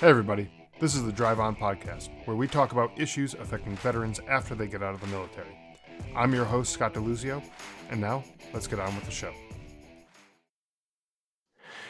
[0.00, 0.48] Hey, everybody.
[0.78, 4.68] This is the Drive On Podcast, where we talk about issues affecting veterans after they
[4.68, 5.58] get out of the military.
[6.14, 7.42] I'm your host, Scott DeLuzio,
[7.90, 8.22] and now
[8.54, 9.32] let's get on with the show.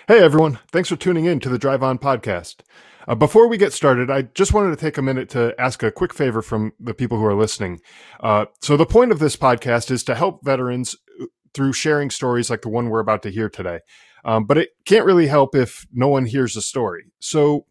[0.06, 0.58] Hey, everyone.
[0.72, 2.60] Thanks for tuning in to the Drive On Podcast.
[3.06, 5.92] Uh, before we get started, I just wanted to take a minute to ask a
[5.92, 7.78] quick favor from the people who are listening.
[8.20, 10.96] Uh, so, the point of this podcast is to help veterans
[11.52, 13.80] through sharing stories like the one we're about to hear today.
[14.24, 17.04] Um, but it can't really help if no one hears the story.
[17.18, 17.66] So,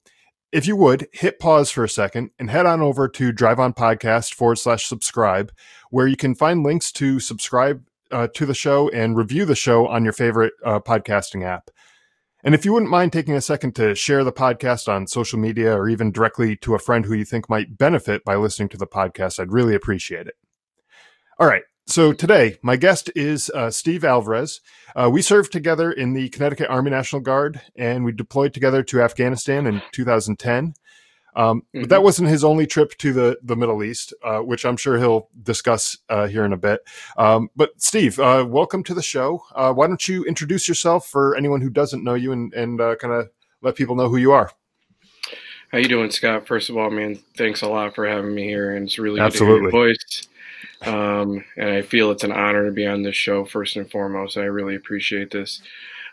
[0.52, 3.74] if you would hit pause for a second and head on over to Drive On
[3.74, 5.52] Podcast forward slash subscribe,
[5.90, 9.88] where you can find links to subscribe uh, to the show and review the show
[9.88, 11.70] on your favorite uh, podcasting app.
[12.44, 15.76] And if you wouldn't mind taking a second to share the podcast on social media
[15.76, 18.88] or even directly to a friend who you think might benefit by listening to the
[18.88, 20.36] podcast, I'd really appreciate it.
[21.40, 21.64] All right.
[21.90, 24.60] So today, my guest is uh, Steve Alvarez.
[24.94, 29.02] Uh, we served together in the Connecticut Army National Guard and we deployed together to
[29.02, 30.74] Afghanistan in 2010.
[31.34, 31.82] Um, mm-hmm.
[31.82, 34.98] But that wasn't his only trip to the, the Middle East, uh, which I'm sure
[34.98, 36.82] he'll discuss uh, here in a bit.
[37.18, 39.44] Um, but Steve, uh, welcome to the show.
[39.56, 42.98] Uh, why don't you introduce yourself for anyone who doesn't know you and, and uh,
[42.98, 43.30] kind of
[43.62, 44.52] let people know who you are?
[45.72, 46.48] How you doing, Scott?
[46.48, 49.72] First of all, man, thanks a lot for having me here, and it's really Absolutely.
[49.72, 50.28] good to hear your voice.
[50.82, 53.46] Um, and I feel it's an honor to be on this show.
[53.46, 55.62] First and foremost, I really appreciate this.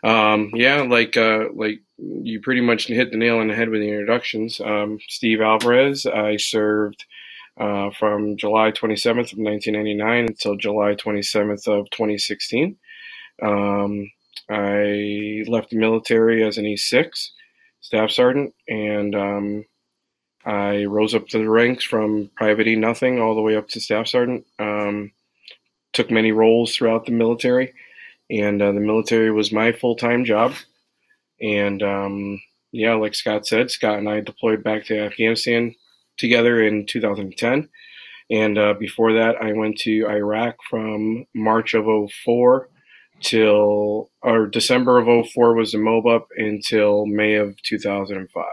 [0.03, 3.81] Um, yeah, like uh, like you pretty much hit the nail on the head with
[3.81, 4.59] the introductions.
[4.61, 7.05] Um, Steve Alvarez, I served
[7.57, 12.77] uh, from July 27th of 1999 until July 27th of 2016.
[13.41, 14.11] Um,
[14.49, 17.29] I left the military as an E6
[17.81, 19.65] staff sergeant, and um,
[20.45, 23.81] I rose up to the ranks from private E nothing all the way up to
[23.81, 24.45] staff sergeant.
[24.59, 25.11] Um,
[25.93, 27.73] took many roles throughout the military
[28.29, 30.53] and uh, the military was my full time job.
[31.41, 35.75] And um, yeah, like Scott said, Scott and I deployed back to Afghanistan
[36.17, 37.69] together in 2010.
[38.31, 42.69] And uh, before that, I went to Iraq from March of 04
[43.21, 48.45] till, or December of 04 was the MOBUP until May of 2005.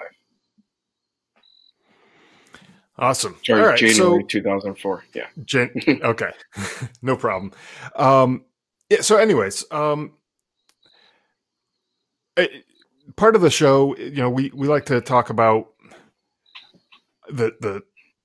[2.99, 3.37] Awesome.
[3.45, 5.05] Sorry, January so, 2004.
[5.15, 5.27] Yeah.
[5.45, 5.73] Jan-
[6.03, 6.31] okay.
[7.03, 7.53] no problem.
[7.97, 8.45] Um,
[8.91, 9.01] yeah.
[9.01, 10.13] So, anyways, um,
[12.37, 12.59] it, eh,
[13.17, 15.69] part of the show, you know, we we like to talk about
[17.31, 17.83] the the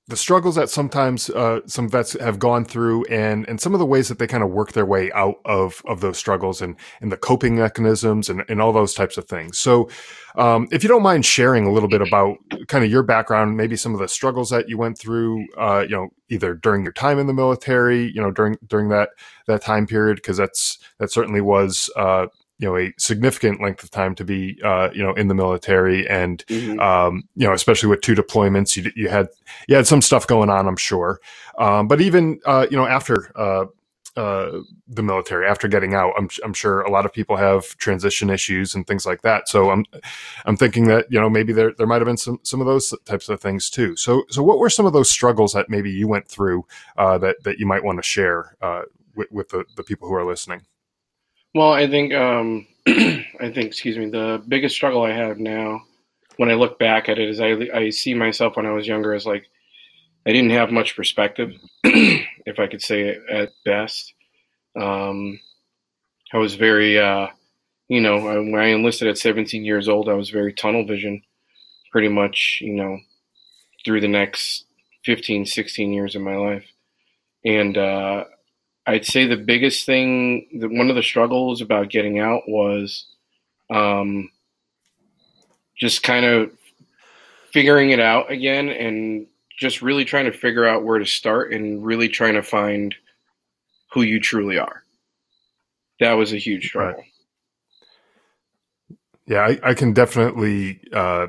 [0.08, 3.86] the struggles that sometimes uh, some vets have gone through and and some of the
[3.86, 7.12] ways that they kind of work their way out of of those struggles and and
[7.12, 9.58] the coping mechanisms and, and all those types of things.
[9.58, 9.88] So
[10.36, 13.76] um, if you don't mind sharing a little bit about kind of your background maybe
[13.76, 17.18] some of the struggles that you went through uh, you know either during your time
[17.18, 19.10] in the military you know during during that
[19.46, 22.26] that time period because that's that certainly was uh,
[22.58, 26.08] you know a significant length of time to be uh, you know in the military
[26.08, 26.78] and mm-hmm.
[26.80, 29.28] um, you know especially with two deployments you, you had
[29.68, 31.20] you had some stuff going on I'm sure.
[31.58, 33.66] Um, but even uh, you know after uh,
[34.16, 38.30] uh the military after getting out I'm, I'm sure a lot of people have transition
[38.30, 39.48] issues and things like that.
[39.48, 39.84] So I'm
[40.44, 42.92] I'm thinking that you know maybe there there might have been some some of those
[43.04, 43.94] types of things too.
[43.94, 46.66] So so what were some of those struggles that maybe you went through
[46.96, 48.82] uh, that that you might want to share uh,
[49.14, 50.62] with, with the, the people who are listening
[51.54, 54.10] well, I think um, I think excuse me.
[54.10, 55.82] The biggest struggle I have now,
[56.36, 59.14] when I look back at it, is I I see myself when I was younger
[59.14, 59.46] as like
[60.26, 61.52] I didn't have much perspective,
[61.84, 64.12] if I could say it at best.
[64.78, 65.40] Um,
[66.32, 67.28] I was very, uh,
[67.88, 71.22] you know, when I enlisted at 17 years old, I was very tunnel vision,
[71.90, 72.98] pretty much, you know,
[73.84, 74.66] through the next
[75.04, 76.66] 15, 16 years of my life.
[77.44, 78.24] And uh,
[78.88, 83.04] I'd say the biggest thing, that one of the struggles about getting out was
[83.68, 84.30] um,
[85.76, 86.50] just kind of
[87.52, 89.26] figuring it out again and
[89.58, 92.94] just really trying to figure out where to start and really trying to find
[93.92, 94.82] who you truly are.
[96.00, 97.02] That was a huge struggle.
[97.02, 97.04] Right.
[99.26, 101.26] Yeah, I, I, can definitely uh,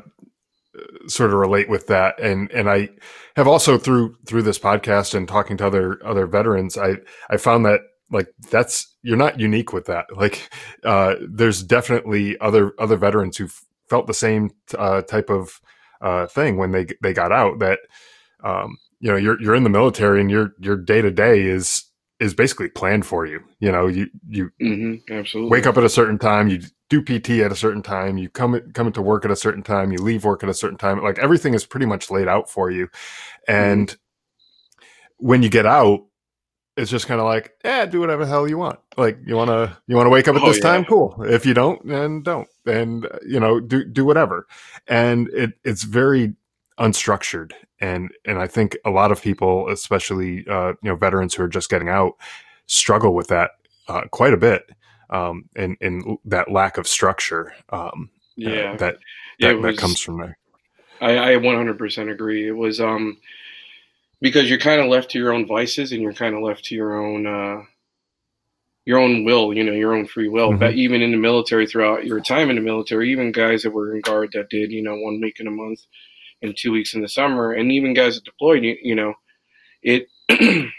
[1.07, 2.19] sort of relate with that.
[2.19, 2.89] And and I
[3.35, 6.95] have also through through this podcast and talking to other other veterans I
[7.29, 7.81] I found that
[8.11, 10.05] like that's you're not unique with that.
[10.15, 10.49] Like
[10.83, 13.49] uh there's definitely other other veterans who
[13.89, 15.59] felt the same uh, type of
[16.01, 17.79] uh thing when they they got out that
[18.43, 21.89] um you know you're you're in the military and your your day to day is
[22.19, 23.41] is basically planned for you.
[23.59, 25.51] You know, you you mm-hmm, absolutely.
[25.51, 28.59] wake up at a certain time, you do PT at a certain time, you come
[28.73, 31.01] come into work at a certain time, you leave work at a certain time.
[31.01, 32.89] Like everything is pretty much laid out for you.
[33.47, 35.27] And mm-hmm.
[35.27, 36.05] when you get out,
[36.75, 38.79] it's just kind of like, yeah, do whatever the hell you want.
[38.97, 40.63] Like you want to, you want to wake up at oh, this yeah.
[40.63, 41.15] time, cool.
[41.19, 42.47] If you don't, then don't.
[42.65, 44.47] And you know, do do whatever.
[44.87, 46.33] And it it's very
[46.79, 47.51] unstructured.
[47.79, 51.49] And and I think a lot of people, especially uh, you know veterans who are
[51.49, 52.13] just getting out,
[52.65, 53.51] struggle with that
[53.87, 54.71] uh, quite a bit.
[55.09, 57.53] Um, and and that lack of structure.
[57.69, 58.97] Um, uh, yeah, uh, that
[59.39, 60.37] that, was, that comes from there.
[61.01, 62.47] I, I 100% agree.
[62.47, 63.17] It was um
[64.21, 66.75] because you're kind of left to your own vices and you're kind of left to
[66.75, 67.63] your own uh,
[68.85, 70.49] your own will, you know, your own free will.
[70.49, 70.59] Mm-hmm.
[70.59, 73.95] But even in the military, throughout your time in the military, even guys that were
[73.95, 75.79] in guard that did, you know, one week in a month
[76.41, 79.13] and two weeks in the summer, and even guys that deployed, you, you know,
[79.81, 80.07] it.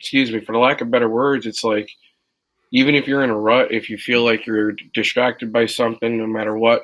[0.00, 1.90] excuse me, for the lack of better words, it's like
[2.72, 6.26] even if you're in a rut, if you feel like you're distracted by something, no
[6.26, 6.82] matter what,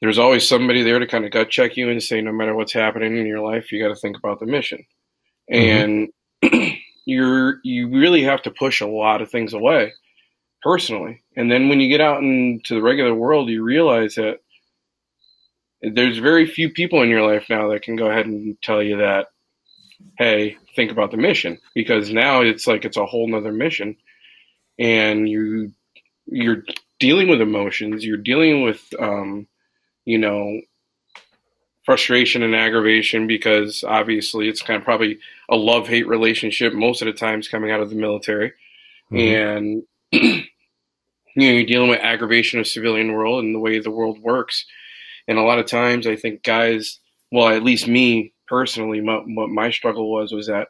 [0.00, 2.72] there's always somebody there to kind of gut check you and say, no matter what's
[2.72, 4.84] happening in your life, you got to think about the mission.
[5.52, 6.10] Mm-hmm.
[6.52, 6.72] And
[7.06, 9.92] you're you really have to push a lot of things away
[10.62, 11.22] personally.
[11.36, 14.40] And then when you get out into the regular world, you realize that
[15.82, 18.96] there's very few people in your life now that can go ahead and tell you
[18.96, 19.26] that,
[20.16, 21.58] hey, think about the mission.
[21.74, 23.96] Because now it's like it's a whole nother mission.
[24.78, 25.72] And you
[26.26, 26.64] you're
[26.98, 29.46] dealing with emotions, you're dealing with um,
[30.04, 30.60] you know,
[31.84, 35.18] frustration and aggravation because obviously it's kind of probably
[35.48, 38.52] a love hate relationship most of the times coming out of the military.
[39.12, 39.16] Mm-hmm.
[39.18, 39.82] And,
[40.12, 40.42] you
[41.36, 44.64] know, you're dealing with aggravation of civilian world and the way the world works.
[45.28, 47.00] And a lot of times I think guys,
[47.30, 50.68] well, at least me personally, my, what my struggle was, was that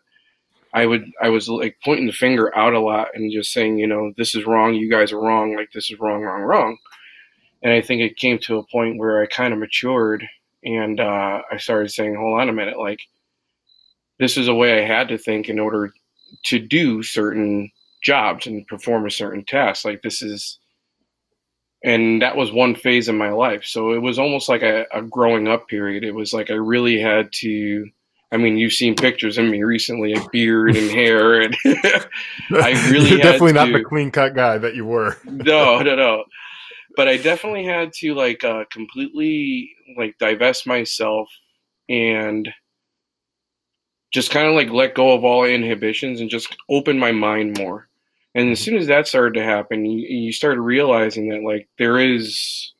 [0.75, 3.87] I would, I was like pointing the finger out a lot and just saying, you
[3.87, 4.75] know, this is wrong.
[4.75, 5.55] You guys are wrong.
[5.55, 6.79] Like this is wrong, wrong, wrong.
[7.63, 10.27] And I think it came to a point where I kind of matured
[10.65, 12.99] and uh, I started saying, hold on a minute, like
[14.19, 15.93] this is a way I had to think in order
[16.47, 17.71] to do certain
[18.03, 19.85] jobs and perform a certain task.
[19.85, 20.59] Like this is,
[21.85, 23.65] and that was one phase in my life.
[23.65, 26.03] So it was almost like a, a growing up period.
[26.03, 27.91] It was like I really had to.
[28.35, 33.17] I mean, you've seen pictures of me recently, a beard and hair, and I really
[33.17, 35.17] definitely to, not the clean cut guy that you were.
[35.25, 36.25] no, no, no
[36.97, 41.29] but I definitely had to like uh, completely like divest myself
[41.89, 42.49] and
[44.13, 47.89] just kind of like let go of all inhibitions and just open my mind more.
[48.35, 51.99] And as soon as that started to happen, you, you started realizing that like there
[51.99, 52.73] is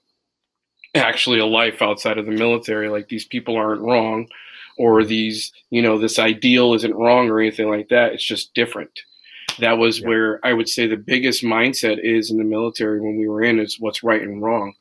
[0.95, 2.89] actually a life outside of the military.
[2.89, 4.29] Like these people aren't wrong,
[4.77, 8.13] or these you know this ideal isn't wrong or anything like that.
[8.13, 8.91] It's just different
[9.59, 10.09] that was yeah.
[10.09, 13.59] where I would say the biggest mindset is in the military when we were in
[13.59, 14.75] is what's right and wrong.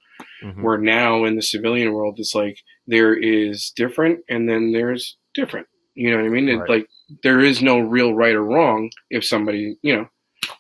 [0.44, 0.64] Mm-hmm.
[0.64, 5.68] Where now in the civilian world, it's like there is different and then there's different.
[5.96, 6.58] You know what I mean?
[6.58, 6.70] Right.
[6.70, 6.90] like
[7.24, 10.10] there is no real right or wrong if somebody, you know,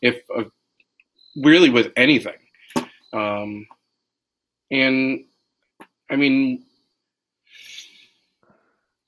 [0.01, 0.43] if uh,
[1.35, 2.37] really with anything.
[3.11, 3.67] Um,
[4.71, 5.25] and
[6.09, 6.65] I mean,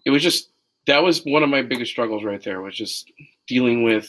[0.06, 0.50] it was just
[0.88, 3.12] that was one of my biggest struggles right there was just
[3.48, 4.08] dealing with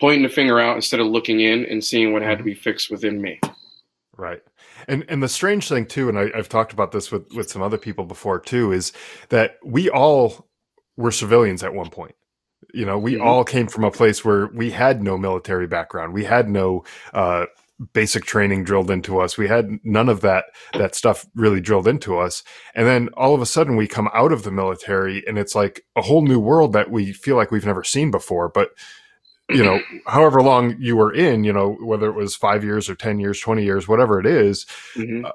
[0.00, 2.44] pointing the finger out instead of looking in and seeing what had to mm-hmm.
[2.44, 3.40] be fixed within me.
[4.16, 4.42] Right.
[4.86, 7.62] And and the strange thing too, and I, have talked about this with with some
[7.62, 8.92] other people before too, is
[9.30, 10.46] that we all
[10.96, 12.14] were civilians at one point.
[12.72, 13.26] You know, we mm-hmm.
[13.26, 16.12] all came from a place where we had no military background.
[16.12, 17.46] We had no uh,
[17.92, 19.36] basic training drilled into us.
[19.36, 20.44] We had none of that
[20.74, 22.42] that stuff really drilled into us.
[22.74, 25.82] And then all of a sudden we come out of the military and it's like
[25.96, 28.48] a whole new world that we feel like we've never seen before.
[28.48, 28.70] But
[29.48, 32.94] you know, however long you were in, you know, whether it was five years or
[32.94, 34.66] 10 years, 20 years, whatever it is,
[34.96, 35.26] mm-hmm.
[35.26, 35.32] uh,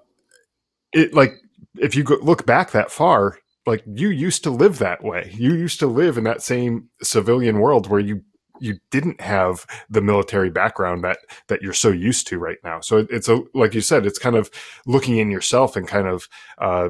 [0.94, 1.34] it like,
[1.76, 5.32] if you go, look back that far, like you used to live that way.
[5.36, 8.24] You used to live in that same civilian world where you,
[8.60, 12.80] you didn't have the military background that, that you're so used to right now.
[12.82, 14.50] So it's a, like you said, it's kind of
[14.86, 16.28] looking in yourself and kind of,
[16.60, 16.90] uh,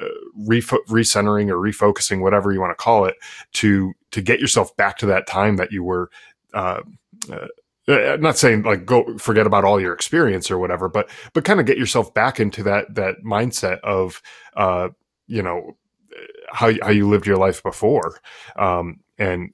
[0.00, 0.06] uh,
[0.38, 3.16] refo- recentering or refocusing, whatever you want to call it,
[3.52, 6.08] to to get yourself back to that time that you were
[6.54, 6.80] uh,
[7.32, 7.48] uh,
[7.88, 11.58] uh, not saying like go forget about all your experience or whatever, but but kind
[11.58, 14.22] of get yourself back into that that mindset of
[14.56, 14.88] uh,
[15.26, 15.76] you know
[16.52, 18.20] how how you lived your life before,
[18.56, 19.52] um, and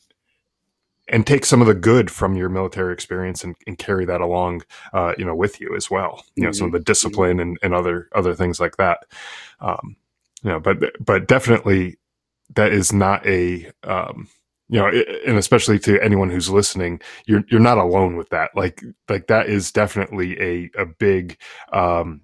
[1.09, 4.63] and take some of the good from your military experience and, and carry that along,
[4.93, 6.25] uh, you know, with you as well.
[6.35, 6.59] You know, mm-hmm.
[6.59, 9.05] some of the discipline and, and other other things like that.
[9.61, 9.97] Um,
[10.43, 11.97] you know, but but definitely
[12.55, 14.29] that is not a um,
[14.69, 14.91] you know
[15.27, 19.49] and especially to anyone who's listening you're you're not alone with that like like that
[19.49, 21.37] is definitely a a big
[21.73, 22.23] um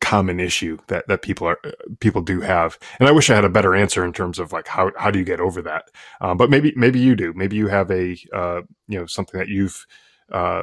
[0.00, 1.58] common issue that that people are
[2.00, 2.78] people do have.
[2.98, 5.18] And i wish i had a better answer in terms of like how how do
[5.18, 5.90] you get over that?
[6.20, 7.32] Um, but maybe maybe you do.
[7.34, 9.86] Maybe you have a uh, you know something that you've
[10.30, 10.62] uh,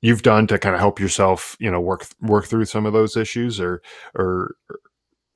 [0.00, 3.16] you've done to kind of help yourself you know work work through some of those
[3.16, 3.82] issues or
[4.14, 4.56] or,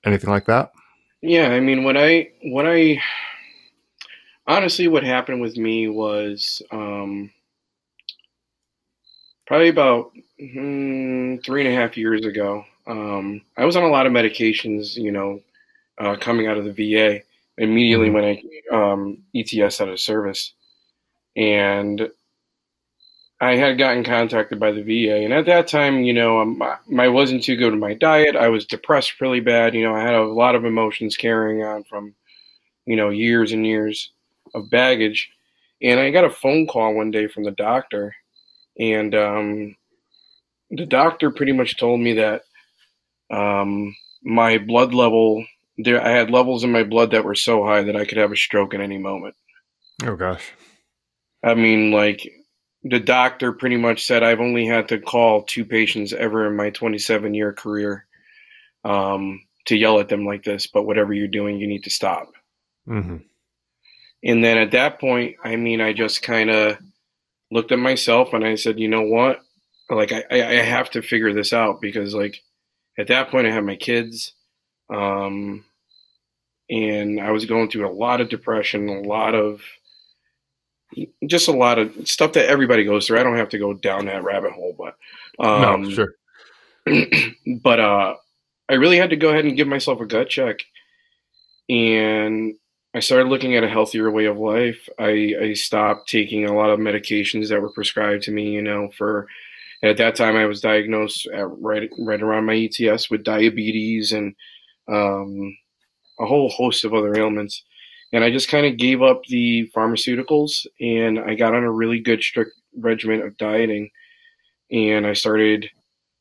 [0.04, 0.72] anything like that?
[1.22, 2.98] Yeah i mean what i what i
[4.46, 7.30] honestly what happened with me was um
[9.46, 14.06] probably about mm, three and a half years ago um, I was on a lot
[14.06, 15.40] of medications, you know,
[15.98, 17.20] uh, coming out of the VA
[17.56, 18.14] immediately mm-hmm.
[18.14, 20.52] when I um, ETS out of service,
[21.36, 22.10] and
[23.40, 26.62] I had gotten contacted by the VA, and at that time, you know, um,
[26.98, 28.34] I wasn't too good with my diet.
[28.34, 29.74] I was depressed really bad.
[29.74, 32.14] You know, I had a lot of emotions carrying on from,
[32.86, 34.10] you know, years and years
[34.52, 35.30] of baggage,
[35.80, 38.16] and I got a phone call one day from the doctor,
[38.78, 39.76] and um,
[40.70, 42.42] the doctor pretty much told me that
[43.30, 45.44] um, my blood level,
[45.78, 48.32] there, I had levels in my blood that were so high that I could have
[48.32, 49.34] a stroke at any moment.
[50.04, 50.52] Oh gosh.
[51.42, 52.30] I mean, like
[52.82, 56.70] the doctor pretty much said I've only had to call two patients ever in my
[56.70, 58.06] 27 year career
[58.84, 60.66] um, to yell at them like this.
[60.66, 62.32] But whatever you're doing, you need to stop.
[62.88, 63.16] Mm-hmm.
[64.22, 66.78] And then at that point, I mean, I just kind of
[67.50, 69.40] looked at myself and I said, you know what?
[69.88, 72.40] Like, I, I have to figure this out because, like,
[73.00, 74.32] at that point, I had my kids,
[74.92, 75.64] um,
[76.68, 79.62] and I was going through a lot of depression, a lot of
[81.26, 83.20] just a lot of stuff that everybody goes through.
[83.20, 84.96] I don't have to go down that rabbit hole, but
[85.44, 86.14] um, no, sure.
[87.62, 88.16] but uh,
[88.68, 90.58] I really had to go ahead and give myself a gut check,
[91.68, 92.54] and
[92.92, 94.88] I started looking at a healthier way of life.
[94.98, 98.90] I, I stopped taking a lot of medications that were prescribed to me, you know,
[98.96, 99.28] for
[99.82, 104.34] at that time, I was diagnosed right right around my ETS with diabetes and
[104.88, 105.56] um,
[106.18, 107.64] a whole host of other ailments.
[108.12, 112.00] And I just kind of gave up the pharmaceuticals and I got on a really
[112.00, 113.90] good strict regimen of dieting.
[114.70, 115.70] And I started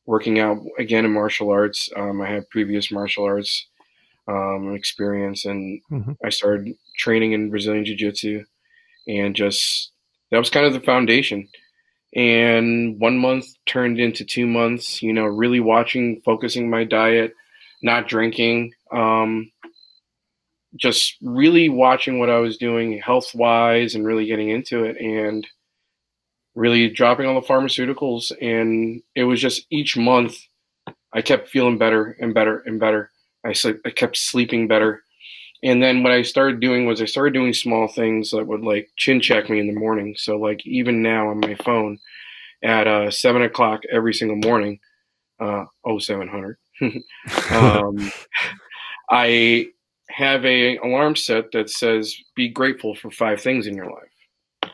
[0.06, 1.90] working out again in martial arts.
[1.96, 3.66] Um, I had previous martial arts
[4.28, 6.12] um, experience and mm-hmm.
[6.24, 8.44] I started training in Brazilian Jiu Jitsu.
[9.08, 9.90] And just
[10.30, 11.48] that was kind of the foundation
[12.14, 17.34] and one month turned into two months you know really watching focusing my diet
[17.82, 19.50] not drinking um,
[20.76, 25.46] just really watching what i was doing health wise and really getting into it and
[26.54, 28.32] really dropping all the pharmaceuticals.
[28.40, 30.36] And it was just each month
[31.12, 33.10] i kept feeling better and better and better.
[33.44, 35.02] I, sleep, I kept sleeping better
[35.62, 38.90] and then what I started doing was I started doing small things that would like
[38.96, 40.14] chin check me in the morning.
[40.16, 41.98] So like even now on my phone
[42.62, 44.80] at uh, seven o'clock every single morning,
[45.38, 46.56] uh, oh seven hundred.
[47.50, 48.10] um,
[49.10, 49.68] I
[50.08, 54.72] have a alarm set that says "Be grateful for five things in your life."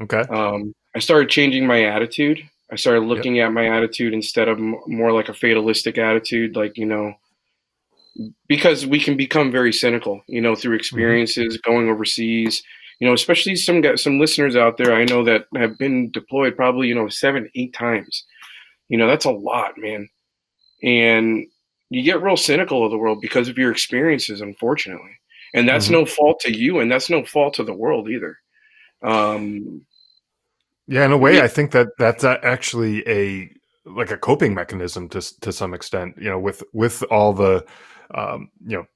[0.00, 0.20] Okay.
[0.30, 2.40] Um, I started changing my attitude.
[2.70, 3.46] I started looking yep.
[3.46, 7.14] at my attitude instead of m- more like a fatalistic attitude, like you know
[8.48, 10.80] because we can become very cynical, you know, through mm-hmm.
[10.80, 11.70] experiences mm-hmm.
[11.70, 12.62] going overseas.
[13.00, 16.88] You know, especially some some listeners out there I know that have been deployed probably
[16.88, 18.24] you know seven, eight times.
[18.88, 20.08] You know, that's a lot, man.
[20.82, 21.46] And
[21.90, 25.16] you get real cynical of the world because of your experiences, unfortunately.
[25.54, 25.94] And that's mm-hmm.
[25.94, 28.36] no fault to you, and that's no fault to the world either.
[29.02, 29.82] Um,
[30.86, 33.50] yeah, in a way, I think that that's actually a
[33.84, 36.16] like a coping mechanism to to some extent.
[36.18, 37.64] You know, with with all the
[38.14, 38.86] um, you know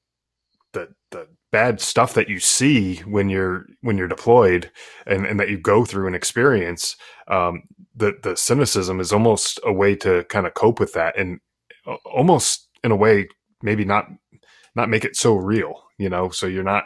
[0.72, 4.70] the the bad stuff that you see when you're when you're deployed
[5.06, 6.96] and, and that you go through and experience
[7.28, 7.62] um,
[7.94, 11.40] the the cynicism is almost a way to kind of cope with that and
[12.06, 13.28] almost in a way
[13.62, 14.08] maybe not
[14.74, 16.30] not make it so real you know?
[16.30, 16.84] So you're not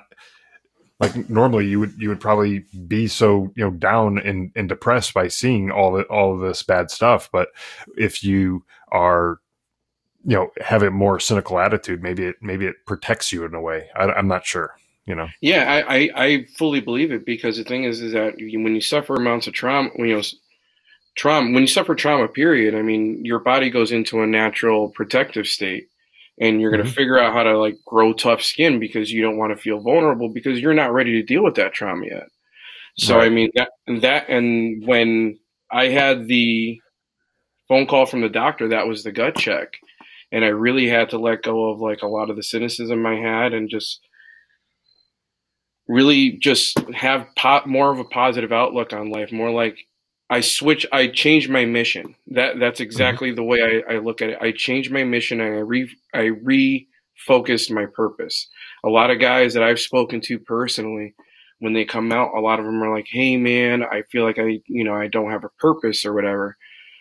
[1.01, 5.15] like normally you would you would probably be so you know down and, and depressed
[5.15, 7.49] by seeing all the all of this bad stuff but
[7.99, 9.41] if you are
[10.27, 13.61] you know have a more cynical attitude maybe it maybe it protects you in a
[13.61, 14.75] way I, am not sure
[15.07, 18.35] you know yeah I, I, I fully believe it because the thing is is that
[18.37, 20.23] when you suffer amounts of trauma when you know
[21.17, 25.47] trauma when you suffer trauma period i mean your body goes into a natural protective
[25.47, 25.89] state
[26.39, 26.95] and you're going to mm-hmm.
[26.95, 30.29] figure out how to like grow tough skin because you don't want to feel vulnerable
[30.29, 32.27] because you're not ready to deal with that trauma yet
[32.99, 33.27] so right.
[33.27, 35.39] i mean that that and when
[35.71, 36.81] i had the
[37.69, 39.79] phone call from the doctor that was the gut check
[40.33, 43.17] and I really had to let go of like a lot of the cynicism I
[43.17, 44.01] had and just
[45.89, 49.79] really just have po- more of a positive outlook on life, more like
[50.29, 50.85] I switch.
[50.93, 52.17] I change my mission.
[52.29, 52.87] That that's mm-hmm.
[52.87, 54.39] exactly the way I, I, look at it.
[54.41, 56.31] I change my mission and I re I
[57.29, 58.49] refocused my purpose.
[58.85, 61.15] A lot of guys that I've spoken to personally,
[61.61, 64.39] when they come out, a lot of them are like, "Hey, man, I feel like
[64.39, 66.57] I you know I don't have a purpose or whatever."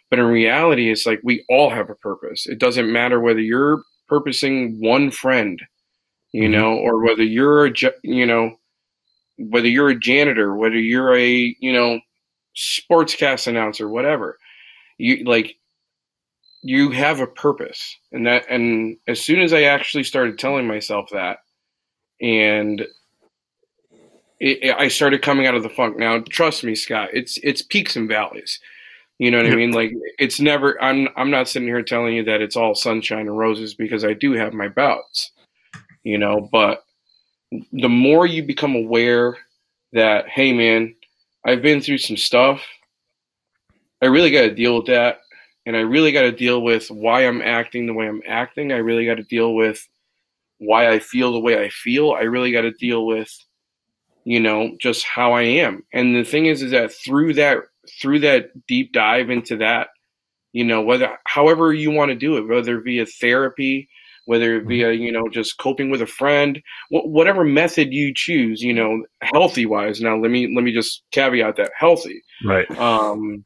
[0.09, 2.45] But in reality, it's like we all have a purpose.
[2.45, 5.59] It doesn't matter whether you're purposing one friend,
[6.31, 6.51] you mm-hmm.
[6.51, 8.57] know, or whether you're a you know
[9.37, 11.99] whether you're a janitor, whether you're a you know
[12.55, 14.37] sportscast announcer, whatever.
[14.97, 15.55] You like
[16.61, 21.09] you have a purpose, and that and as soon as I actually started telling myself
[21.11, 21.39] that,
[22.21, 22.81] and
[24.39, 25.97] it, it, I started coming out of the funk.
[25.97, 28.59] Now, trust me, Scott, it's it's peaks and valleys.
[29.17, 29.53] You know what yep.
[29.53, 29.71] I mean?
[29.71, 30.81] Like it's never.
[30.81, 34.13] I'm I'm not sitting here telling you that it's all sunshine and roses because I
[34.13, 35.31] do have my bouts.
[36.03, 36.83] You know, but
[37.71, 39.37] the more you become aware
[39.93, 40.95] that, hey, man,
[41.45, 42.63] I've been through some stuff.
[44.01, 45.21] I really got to deal with that.
[45.65, 48.71] And I really got to deal with why I'm acting the way I'm acting.
[48.71, 49.87] I really got to deal with
[50.59, 52.11] why I feel the way I feel.
[52.11, 53.31] I really got to deal with,
[54.25, 55.83] you know, just how I am.
[55.91, 57.59] And the thing is, is that through that,
[58.01, 59.89] through that deep dive into that,
[60.53, 63.89] you know, whether, however you want to do it, whether via therapy,
[64.25, 68.13] whether it be a, you know just coping with a friend wh- whatever method you
[68.13, 72.21] choose you know healthy wise now let me let me just caveat that healthy.
[72.43, 72.69] Right.
[72.77, 73.45] Um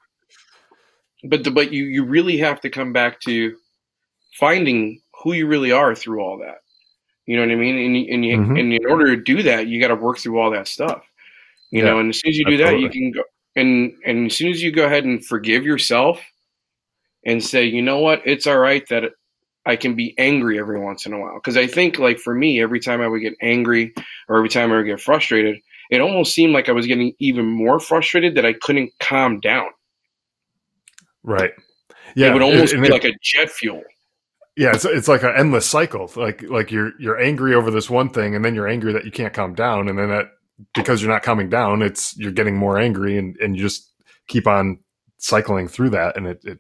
[1.24, 3.56] but the, but you you really have to come back to
[4.40, 6.60] finding who you really are through all that.
[7.26, 7.76] You know what i mean?
[7.76, 8.56] And, and, you, mm-hmm.
[8.56, 11.06] and in order to do that you got to work through all that stuff.
[11.72, 12.88] You yeah, know and as soon as you do absolutely.
[12.88, 13.24] that you can go
[13.56, 16.22] and and as soon as you go ahead and forgive yourself
[17.26, 19.12] and say you know what it's all right that
[19.66, 21.36] I can be angry every once in a while.
[21.36, 23.94] Because I think, like, for me, every time I would get angry
[24.28, 25.60] or every time I would get frustrated,
[25.92, 29.68] it almost seemed like I was getting even more frustrated that I couldn't calm down.
[31.24, 31.52] Right.
[32.16, 32.30] Yeah.
[32.30, 33.84] It would almost be it, like a jet fuel.
[34.56, 36.12] Yeah, it's, it's like an endless cycle.
[36.16, 39.12] Like like you're you're angry over this one thing, and then you're angry that you
[39.12, 40.32] can't calm down, and then that
[40.74, 43.92] because you're not coming down, it's you're getting more angry, and and you just
[44.28, 44.80] keep on
[45.18, 46.60] cycling through that, and it, it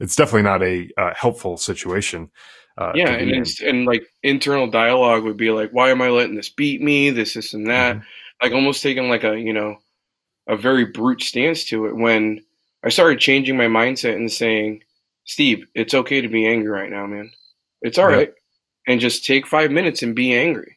[0.00, 2.30] it's definitely not a uh, helpful situation.
[2.78, 6.36] Uh, yeah, and it's, and like internal dialogue would be like, why am I letting
[6.36, 7.10] this beat me?
[7.10, 7.96] This, this, and that.
[7.96, 8.04] Mm-hmm.
[8.42, 9.76] Like almost taking like a you know
[10.48, 11.96] a very brute stance to it.
[11.96, 12.42] When
[12.82, 14.82] I started changing my mindset and saying,
[15.24, 17.30] Steve, it's okay to be angry right now, man.
[17.82, 18.16] It's all yeah.
[18.16, 18.32] right,
[18.88, 20.76] and just take five minutes and be angry.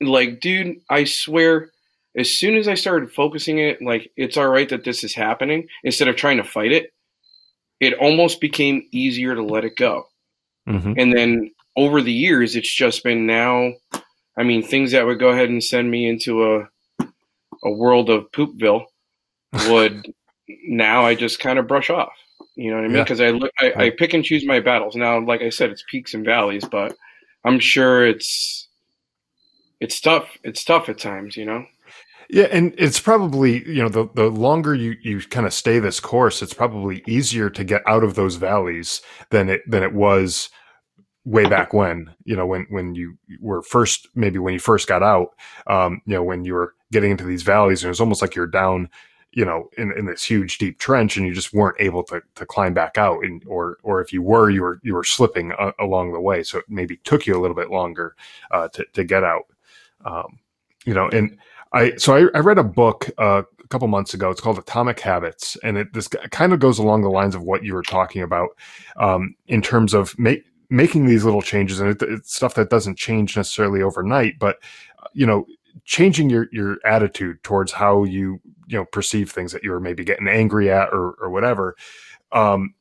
[0.00, 1.70] Like, dude, I swear,
[2.16, 5.68] as soon as I started focusing it, like it's all right that this is happening,
[5.84, 6.92] instead of trying to fight it,
[7.80, 10.06] it almost became easier to let it go.
[10.68, 10.92] Mm-hmm.
[10.96, 13.72] And then over the years, it's just been now.
[14.36, 16.68] I mean, things that would go ahead and send me into a
[17.64, 18.86] a world of poopville
[19.68, 20.12] would
[20.66, 22.12] now I just kind of brush off.
[22.54, 23.02] You know what I mean?
[23.02, 23.28] Because yeah.
[23.28, 24.94] I look, I, I pick and choose my battles.
[24.94, 26.96] Now, like I said, it's peaks and valleys, but
[27.44, 28.68] I'm sure it's
[29.82, 30.38] it's tough.
[30.44, 31.36] It's tough at times.
[31.36, 31.66] You know.
[32.30, 36.00] Yeah, and it's probably you know the the longer you you kind of stay this
[36.00, 40.48] course, it's probably easier to get out of those valleys than it than it was
[41.24, 45.04] way back when you know when when you were first maybe when you first got
[45.04, 45.28] out
[45.68, 48.34] um you know when you were getting into these valleys and it was almost like
[48.34, 48.88] you're down
[49.30, 52.44] you know in, in this huge deep trench and you just weren't able to, to
[52.44, 55.70] climb back out and or or if you were you were you were slipping uh,
[55.78, 58.16] along the way so it maybe took you a little bit longer
[58.50, 59.44] uh, to, to get out
[60.04, 60.38] um,
[60.84, 61.38] you know and
[61.72, 64.30] I so I, I read a book uh, a couple months ago.
[64.30, 67.64] It's called Atomic Habits, and it this kind of goes along the lines of what
[67.64, 68.50] you were talking about
[68.96, 72.98] um, in terms of make, making these little changes, and it, it's stuff that doesn't
[72.98, 74.56] change necessarily overnight, but
[75.02, 75.46] uh, you know,
[75.84, 80.28] changing your your attitude towards how you you know perceive things that you're maybe getting
[80.28, 81.74] angry at or or whatever.
[82.32, 82.74] Um,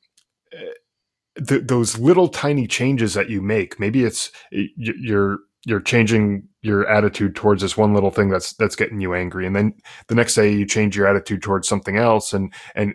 [1.47, 7.35] th- those little tiny changes that you make, maybe it's you're you're changing your attitude
[7.35, 9.45] towards this one little thing that's that's getting you angry.
[9.45, 9.73] And then
[10.07, 12.93] the next day you change your attitude towards something else and and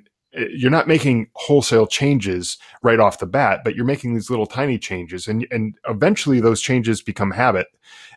[0.51, 4.79] you're not making wholesale changes right off the bat but you're making these little tiny
[4.79, 7.69] changes and and eventually those changes become habit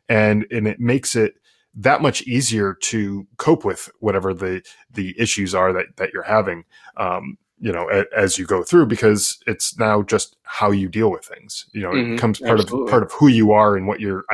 [0.09, 1.35] and and it makes it
[1.75, 6.65] that much easier to cope with whatever the the issues are that that you're having.
[6.97, 11.11] Um, you know a, as you go through because it's now just how you deal
[11.11, 12.13] with things you know mm-hmm.
[12.13, 12.85] it becomes part Absolutely.
[12.85, 14.25] of part of who you are and what you're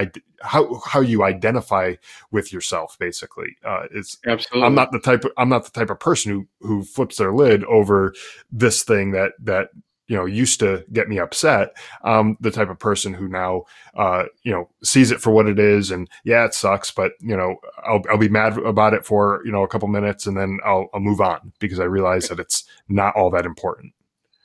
[0.41, 1.95] how how you identify
[2.31, 4.65] with yourself basically uh it's Absolutely.
[4.65, 7.33] i'm not the type of, i'm not the type of person who who flips their
[7.33, 8.13] lid over
[8.51, 9.69] this thing that that
[10.07, 13.63] you know used to get me upset um the type of person who now
[13.95, 17.35] uh you know sees it for what it is and yeah it sucks but you
[17.35, 20.59] know i'll, I'll be mad about it for you know a couple minutes and then
[20.65, 23.93] i'll, I'll move on because i realize that it's not all that important.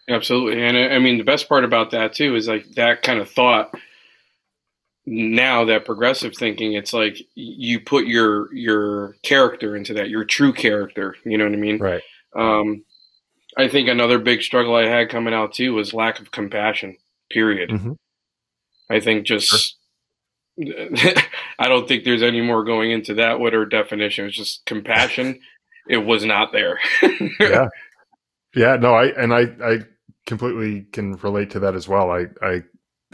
[0.08, 3.30] Absolutely and i mean the best part about that too is like that kind of
[3.30, 3.72] thought
[5.06, 10.52] now that progressive thinking it's like you put your your character into that your true
[10.52, 11.78] character you know what i mean?
[11.78, 12.02] Right.
[12.34, 12.84] Um
[13.60, 16.96] I think another big struggle I had coming out too was lack of compassion.
[17.30, 17.70] Period.
[17.70, 17.92] Mm-hmm.
[18.90, 19.76] I think just sure.
[21.58, 23.40] I don't think there's any more going into that.
[23.40, 25.40] What her definition was just compassion.
[25.88, 26.78] it was not there.
[27.40, 27.68] yeah,
[28.54, 28.76] yeah.
[28.76, 29.78] No, I and I I
[30.26, 32.10] completely can relate to that as well.
[32.10, 32.62] I I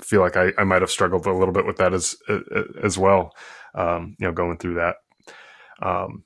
[0.01, 2.17] feel like I I might have struggled a little bit with that as
[2.83, 3.33] as well.
[3.75, 4.97] Um, you know, going through that.
[5.83, 6.25] Um,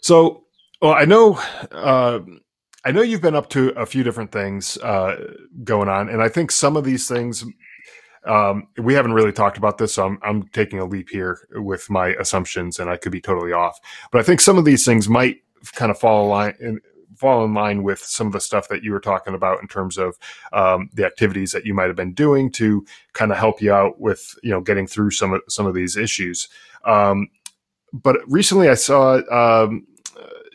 [0.00, 0.44] so,
[0.80, 1.34] well, I know.
[1.70, 2.20] Uh,
[2.88, 6.30] I know you've been up to a few different things uh, going on, and I
[6.30, 7.44] think some of these things
[8.24, 11.90] um, we haven't really talked about this, so I'm, I'm taking a leap here with
[11.90, 13.78] my assumptions, and I could be totally off.
[14.10, 15.36] But I think some of these things might
[15.74, 16.80] kind of fall line in,
[17.14, 19.98] fall in line with some of the stuff that you were talking about in terms
[19.98, 20.16] of
[20.54, 24.00] um, the activities that you might have been doing to kind of help you out
[24.00, 26.48] with you know getting through some of some of these issues.
[26.86, 27.28] Um,
[27.92, 29.86] but recently, I saw um,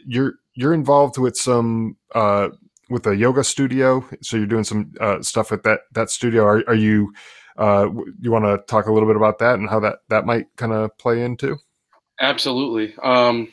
[0.08, 2.50] you're you're involved with some uh,
[2.90, 6.44] with a yoga studio, so you're doing some uh, stuff at that that studio.
[6.44, 7.14] Are, are you
[7.58, 7.88] uh,
[8.20, 10.74] you want to talk a little bit about that and how that that might kind
[10.74, 11.58] of play into?
[12.20, 12.96] Absolutely.
[13.02, 13.52] Um,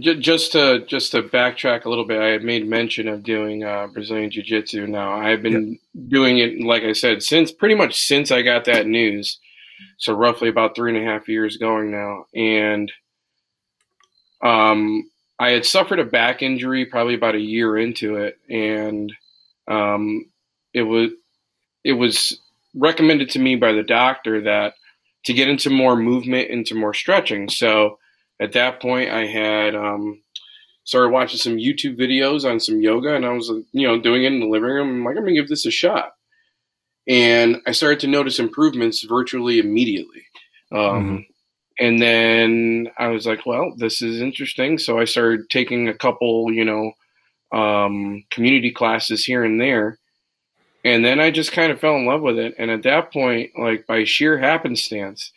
[0.00, 3.64] j- just to just to backtrack a little bit, I had made mention of doing
[3.64, 4.86] uh, Brazilian Jiu Jitsu.
[4.86, 6.02] Now I've been yeah.
[6.08, 9.38] doing it, like I said, since pretty much since I got that news.
[9.98, 12.92] So roughly about three and a half years going now, and
[14.42, 15.10] um,
[15.42, 19.12] I had suffered a back injury probably about a year into it, and
[19.66, 20.30] um,
[20.72, 21.10] it was
[21.82, 22.38] it was
[22.76, 24.74] recommended to me by the doctor that
[25.24, 27.48] to get into more movement, into more stretching.
[27.48, 27.98] So
[28.38, 30.22] at that point, I had um,
[30.84, 34.32] started watching some YouTube videos on some yoga, and I was you know doing it
[34.32, 34.88] in the living room.
[34.90, 36.12] I'm like, I'm gonna give this a shot,
[37.08, 40.22] and I started to notice improvements virtually immediately.
[40.70, 41.31] Um, mm-hmm.
[41.78, 44.78] And then I was like, well, this is interesting.
[44.78, 46.92] So I started taking a couple, you know,
[47.52, 49.98] um, community classes here and there.
[50.84, 52.54] And then I just kind of fell in love with it.
[52.58, 55.32] And at that point, like by sheer happenstance,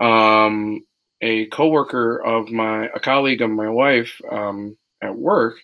[0.00, 0.84] um,
[1.20, 5.56] a coworker of my, a colleague of my wife um, at work,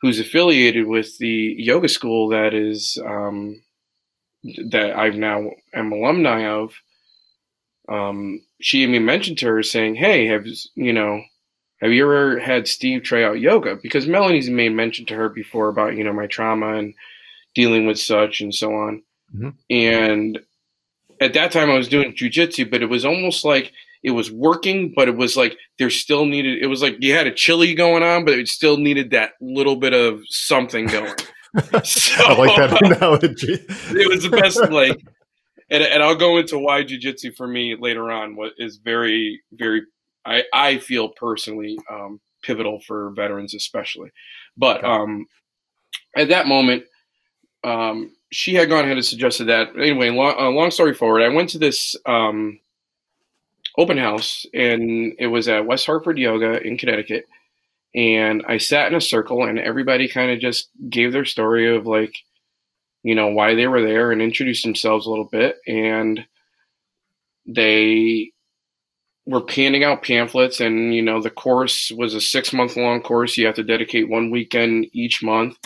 [0.00, 3.60] who's affiliated with the yoga school that is um,
[4.70, 6.72] that I've now am alumni of,
[7.88, 11.22] um, she even mentioned to her saying, "Hey, have you know,
[11.80, 15.68] have you ever had Steve try out yoga?" Because Melanie's made mention to her before
[15.68, 16.94] about you know my trauma and
[17.54, 19.02] dealing with such and so on.
[19.34, 19.50] Mm-hmm.
[19.70, 20.40] And
[21.20, 24.92] at that time, I was doing jujitsu, but it was almost like it was working,
[24.94, 26.62] but it was like there still needed.
[26.62, 29.76] It was like you had a chili going on, but it still needed that little
[29.76, 31.14] bit of something going.
[31.84, 33.54] so, I like that analogy.
[33.68, 34.60] it was the best.
[34.70, 35.00] Like
[35.70, 38.36] and, and I'll go into why jujitsu for me later on.
[38.36, 39.82] What is very, very,
[40.24, 44.10] I, I feel personally um, pivotal for veterans, especially.
[44.56, 45.26] But um,
[46.16, 46.84] at that moment,
[47.64, 49.68] um, she had gone ahead and suggested that.
[49.76, 52.60] Anyway, long, uh, long story forward, I went to this um,
[53.76, 57.26] open house, and it was at West Hartford Yoga in Connecticut.
[57.94, 61.86] And I sat in a circle, and everybody kind of just gave their story of
[61.86, 62.14] like
[63.08, 65.56] you know, why they were there and introduced themselves a little bit.
[65.66, 66.26] And
[67.46, 68.32] they
[69.24, 73.38] were handing out pamphlets, and, you know, the course was a six month long course.
[73.38, 75.56] You have to dedicate one weekend each month.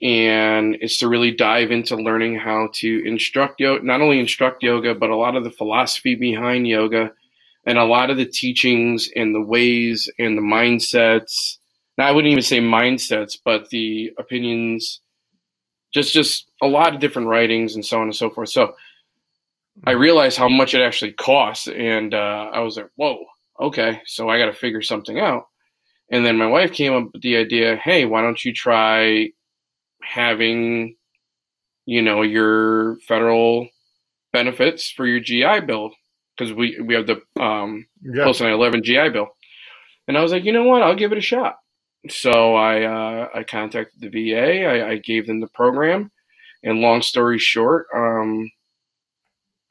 [0.00, 4.94] And it's to really dive into learning how to instruct yoga, not only instruct yoga,
[4.94, 7.12] but a lot of the philosophy behind yoga
[7.66, 11.58] and a lot of the teachings and the ways and the mindsets.
[11.98, 15.02] Now, I wouldn't even say mindsets, but the opinions
[15.94, 18.50] just just a lot of different writings and so on and so forth.
[18.50, 18.74] So
[19.86, 23.24] I realized how much it actually costs, and uh, I was like, "Whoa,
[23.60, 25.46] okay." So I got to figure something out.
[26.10, 29.30] And then my wife came up with the idea, "Hey, why don't you try
[30.02, 30.96] having,
[31.86, 33.68] you know, your federal
[34.32, 35.92] benefits for your GI Bill
[36.36, 38.24] because we we have the um, yeah.
[38.24, 39.28] Post 9/11 GI Bill."
[40.08, 40.82] And I was like, "You know what?
[40.82, 41.56] I'll give it a shot."
[42.08, 44.64] So I uh, I contacted the VA.
[44.64, 46.10] I, I, gave them the program,
[46.62, 48.50] and long story short, um,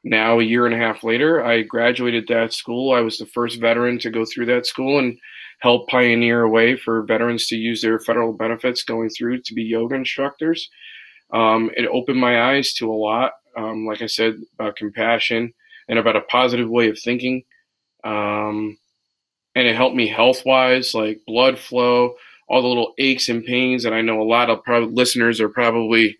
[0.04, 2.92] now a year and a half later, I graduated that school.
[2.92, 5.18] I was the first veteran to go through that school and
[5.60, 9.62] help pioneer a way for veterans to use their federal benefits going through to be
[9.62, 10.68] yoga instructors.
[11.32, 13.32] Um, it opened my eyes to a lot.
[13.56, 15.54] Um, like I said, about compassion
[15.88, 17.42] and about a positive way of thinking.
[18.04, 18.76] Um,
[19.54, 22.14] and it helped me health wise, like blood flow,
[22.48, 25.48] all the little aches and pains that I know a lot of probably listeners are
[25.48, 26.18] probably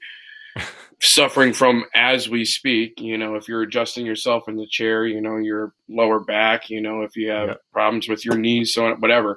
[1.00, 3.00] suffering from as we speak.
[3.00, 6.80] You know, if you're adjusting yourself in the chair, you know, your lower back, you
[6.80, 7.54] know, if you have yeah.
[7.72, 9.36] problems with your knees, so on, whatever,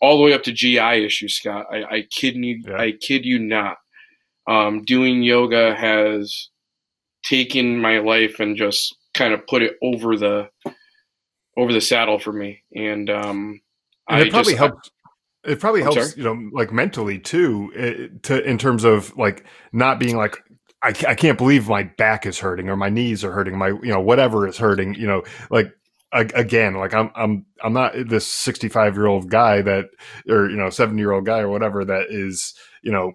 [0.00, 1.66] all the way up to GI issues, Scott.
[1.70, 2.76] I, I kid you, yeah.
[2.76, 3.76] I kid you not.
[4.46, 6.50] Um, doing yoga has
[7.24, 10.48] taken my life and just kind of put it over the
[11.56, 13.60] over the saddle for me, and um,
[14.08, 14.90] and it probably just, helps.
[15.44, 16.22] It probably I'm helps, sorry?
[16.22, 20.38] you know, like mentally too, eh, to in terms of like not being like
[20.82, 23.92] I, I can't believe my back is hurting or my knees are hurting, my you
[23.92, 25.72] know whatever is hurting, you know, like
[26.14, 29.86] again like i'm i'm i'm not this 65 year old guy that
[30.28, 33.14] or you know 70 year old guy or whatever that is you know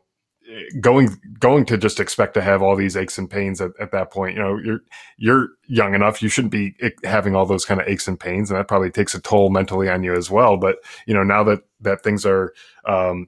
[0.79, 4.11] going going to just expect to have all these aches and pains at, at that
[4.11, 4.35] point.
[4.35, 4.81] You know you're
[5.17, 8.59] you're young enough you shouldn't be having all those kind of aches and pains and
[8.59, 10.57] that probably takes a toll mentally on you as well.
[10.57, 12.53] But you know now that that things are
[12.85, 13.27] um,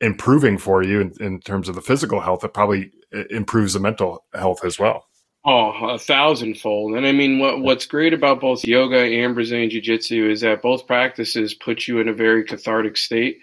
[0.00, 2.92] improving for you in, in terms of the physical health it probably
[3.30, 5.06] improves the mental health as well.
[5.46, 6.94] Oh, a thousandfold.
[6.94, 10.62] And I mean, what what's great about both yoga and Brazilian Jiu Jitsu is that
[10.62, 13.40] both practices put you in a very cathartic state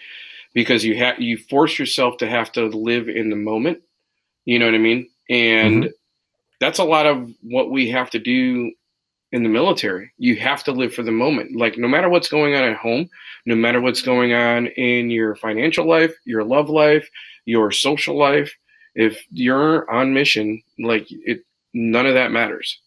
[0.54, 3.80] because you have you force yourself to have to live in the moment.
[4.46, 5.10] You know what I mean?
[5.30, 5.92] And mm-hmm.
[6.60, 8.72] that's a lot of what we have to do
[9.32, 10.12] in the military.
[10.18, 11.56] You have to live for the moment.
[11.56, 13.10] Like no matter what's going on at home,
[13.46, 17.10] no matter what's going on in your financial life, your love life,
[17.46, 18.54] your social life,
[18.96, 22.80] if you're on mission, like it none of that matters.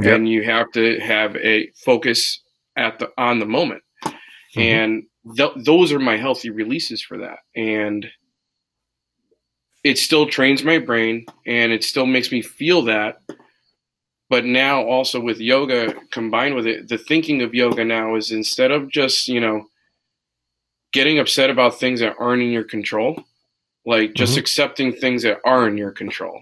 [0.00, 0.14] Yep.
[0.14, 2.40] And you have to have a focus
[2.76, 3.82] at the on the moment.
[4.04, 4.60] Mm-hmm.
[4.60, 5.02] And
[5.36, 7.38] th- those are my healthy releases for that.
[7.54, 8.06] And
[9.84, 13.22] it still trains my brain and it still makes me feel that.
[14.30, 18.70] But now, also with yoga combined with it, the thinking of yoga now is instead
[18.70, 19.66] of just, you know,
[20.92, 23.22] getting upset about things that aren't in your control,
[23.84, 24.40] like just mm-hmm.
[24.40, 26.40] accepting things that are in your control.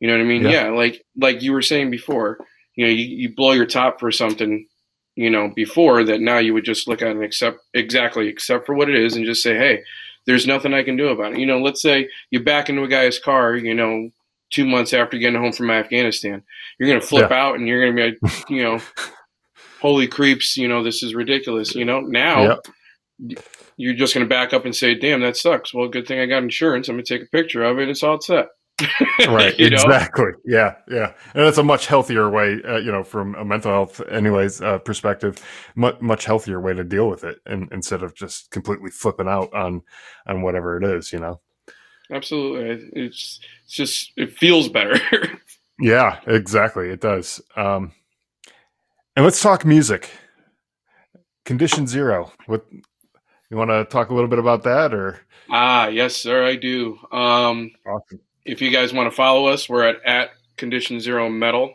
[0.00, 0.42] You know what I mean?
[0.42, 0.50] Yeah.
[0.50, 2.38] yeah, like like you were saying before,
[2.74, 4.66] you know, you, you blow your top for something
[5.16, 8.66] you know, before that now you would just look at it and accept exactly accept
[8.66, 9.82] for what it is and just say, hey,
[10.26, 11.38] there's nothing I can do about it.
[11.38, 14.10] You know, let's say you back into a guy's car, you know,
[14.50, 16.42] two months after getting home from Afghanistan,
[16.78, 17.36] you're going to flip yeah.
[17.36, 18.80] out and you're going to be like, you know,
[19.80, 21.74] holy creeps, you know, this is ridiculous.
[21.74, 22.60] You know, now
[23.18, 23.38] yep.
[23.76, 25.72] you're just going to back up and say, damn, that sucks.
[25.72, 26.88] Well, good thing I got insurance.
[26.88, 27.88] I'm going to take a picture of it.
[27.88, 28.48] It's all set.
[29.28, 30.32] right exactly know?
[30.44, 31.12] yeah yeah.
[31.34, 34.78] And it's a much healthier way uh, you know from a mental health anyways uh,
[34.78, 39.28] perspective much much healthier way to deal with it and instead of just completely flipping
[39.28, 39.82] out on
[40.26, 41.40] on whatever it is you know?
[42.12, 42.70] Absolutely.
[42.94, 44.98] It's, it's just it feels better.
[45.82, 46.90] Yeah exactly.
[46.90, 47.40] It does.
[47.56, 47.92] Um
[49.16, 50.10] and let's talk music.
[51.46, 52.32] Condition zero.
[52.46, 52.66] What
[53.50, 55.20] you want to talk a little bit about that or?
[55.48, 56.98] Ah yes sir i do.
[57.10, 61.72] Um awesome if you guys want to follow us, we're at, at Condition Zero Metal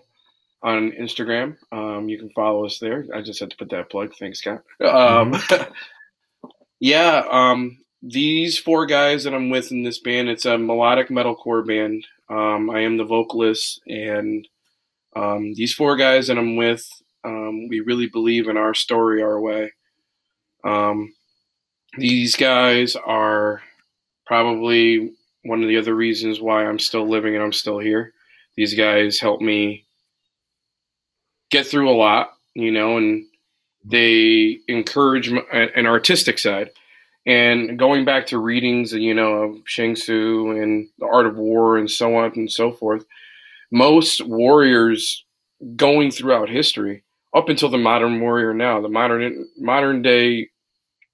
[0.62, 1.56] on Instagram.
[1.72, 3.06] Um, you can follow us there.
[3.14, 4.14] I just had to put that plug.
[4.20, 4.62] Thanks, Scott.
[4.82, 5.72] Um, mm-hmm.
[6.82, 11.66] yeah, um, these four guys that I'm with in this band, it's a melodic metalcore
[11.66, 12.06] band.
[12.30, 14.46] Um, I am the vocalist, and
[15.16, 16.86] um, these four guys that I'm with,
[17.24, 19.72] um, we really believe in our story, our way.
[21.98, 23.62] these guys are
[24.26, 25.14] probably
[25.46, 28.14] one of the other reasons why I'm still living and I'm still here.
[28.58, 29.86] These guys helped me
[31.52, 33.26] get through a lot, you know, and
[33.84, 36.72] they encourage an artistic side.
[37.28, 41.78] And going back to readings, you know, of Sun Tzu and the Art of War
[41.78, 43.06] and so on and so forth,
[43.72, 45.24] most warriors
[45.76, 47.04] going throughout history,
[47.36, 50.50] up until the modern warrior now, the modern modern day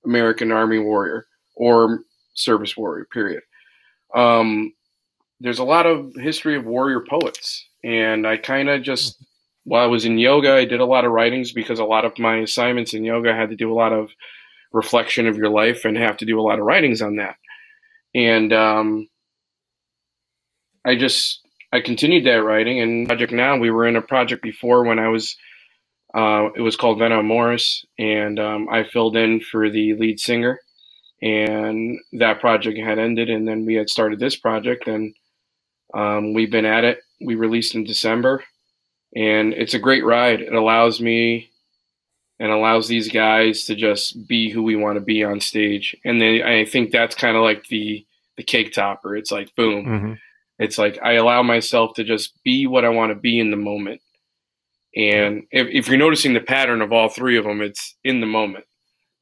[0.06, 3.41] American Army warrior or service warrior, period
[4.15, 4.74] um,
[5.39, 9.24] there's a lot of history of warrior poets, and I kind of just
[9.63, 12.17] while I was in yoga, I did a lot of writings because a lot of
[12.17, 14.10] my assignments in yoga had to do a lot of
[14.71, 17.36] reflection of your life and have to do a lot of writings on that.
[18.15, 19.08] And um,
[20.86, 23.58] I just I continued that writing and project now.
[23.58, 25.36] We were in a project before when I was.
[26.13, 30.60] Uh, it was called Venom Morris, and um, I filled in for the lead singer
[31.21, 35.13] and that project had ended and then we had started this project and
[35.93, 38.43] um, we've been at it we released in december
[39.15, 41.49] and it's a great ride it allows me
[42.39, 46.21] and allows these guys to just be who we want to be on stage and
[46.21, 48.05] then i think that's kind of like the
[48.38, 50.13] the cake topper it's like boom mm-hmm.
[50.62, 53.57] It's like I allow myself to just be what I want to be in the
[53.57, 53.99] moment.
[54.95, 58.27] And if, if you're noticing the pattern of all three of them, it's in the
[58.27, 58.65] moment.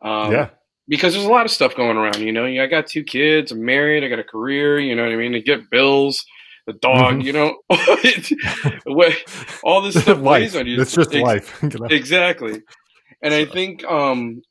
[0.01, 0.49] Um, yeah.
[0.89, 2.45] Because there's a lot of stuff going around, you know.
[2.45, 5.36] I got two kids, I'm married, I got a career, you know what I mean?
[5.36, 6.25] I get bills,
[6.65, 7.21] the dog, mm-hmm.
[7.21, 7.58] you know,
[9.63, 10.56] all this stuff life.
[10.56, 10.82] on you.
[10.82, 11.63] It's just Ex- life.
[11.91, 12.62] exactly.
[13.21, 14.41] And I think, um,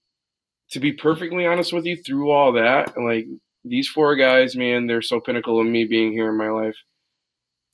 [0.71, 3.27] to be perfectly honest with you, through all that, like
[3.65, 6.77] these four guys, man, they're so pinnacle of me being here in my life.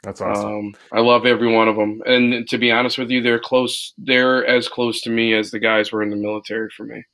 [0.03, 0.47] That's awesome.
[0.47, 3.95] Um, I love every one of them, and to be honest with you, they're close.
[3.97, 7.05] They're as close to me as the guys were in the military for me.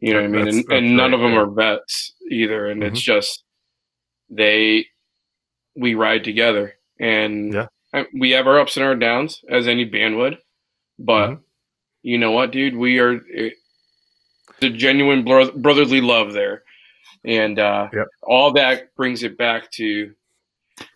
[0.00, 0.44] You know what I mean?
[0.44, 1.38] That's, and, that's and none of them yeah.
[1.38, 2.94] are vets either, and mm-hmm.
[2.94, 3.44] it's just
[4.28, 4.86] they
[5.76, 8.04] we ride together, and yeah.
[8.18, 10.38] we have our ups and our downs as any band would,
[10.98, 11.42] but mm-hmm.
[12.02, 12.76] you know what, dude?
[12.76, 13.20] We are
[14.60, 16.62] the genuine brotherly love there
[17.26, 18.06] and uh, yep.
[18.22, 20.12] all that brings it back to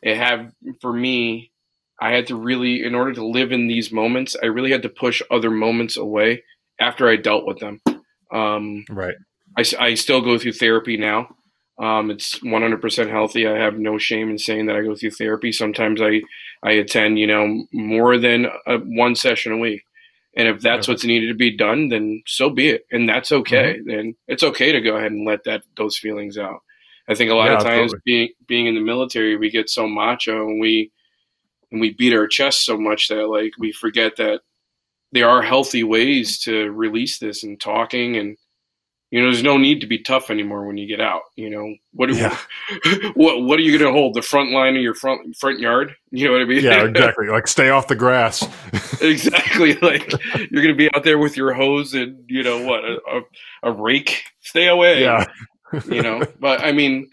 [0.02, 1.50] it have for me
[2.00, 4.88] i had to really in order to live in these moments i really had to
[4.88, 6.42] push other moments away
[6.78, 7.80] after i dealt with them
[8.32, 9.14] um, right.
[9.56, 11.34] I, I still go through therapy now.
[11.78, 13.46] Um, it's 100% healthy.
[13.46, 15.50] I have no shame in saying that i go through therapy.
[15.50, 16.20] Sometimes i
[16.62, 19.82] i attend you know more than a, one session a week.
[20.36, 22.86] And if that's what's needed to be done, then so be it.
[22.92, 23.78] And that's okay.
[23.84, 26.60] mm hmm it's okay to go ahead and let that those feelings out.
[27.08, 29.88] I think a lot yeah, of times being being in the military, we get so
[29.88, 30.92] macho and we
[31.72, 34.42] and we beat our chest so much that like we forget that
[35.12, 38.36] there are healthy ways to release this and talking and
[39.10, 41.22] you know, there's no need to be tough anymore when you get out.
[41.34, 42.36] You know, what yeah.
[43.14, 45.96] what what are you going to hold the front line of your front front yard?
[46.12, 46.62] You know what I mean?
[46.62, 47.26] Yeah, exactly.
[47.26, 48.46] like stay off the grass.
[49.00, 49.74] exactly.
[49.74, 50.12] Like
[50.50, 52.98] you're going to be out there with your hose and you know what a,
[53.64, 54.22] a, a rake.
[54.42, 55.02] Stay away.
[55.02, 55.26] Yeah.
[55.86, 57.10] you know, but I mean,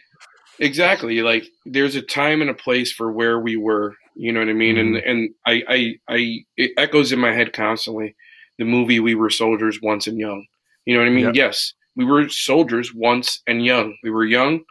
[0.60, 1.22] exactly.
[1.22, 3.96] Like there's a time and a place for where we were.
[4.18, 4.76] You know what I mean?
[4.76, 4.96] Mm-hmm.
[4.96, 8.16] And and I I I it echoes in my head constantly.
[8.58, 10.46] The movie We Were Soldiers Once and Young.
[10.86, 11.26] You know what I mean?
[11.26, 11.36] Yep.
[11.36, 13.98] Yes we were soldiers once and young.
[14.04, 14.62] We were young.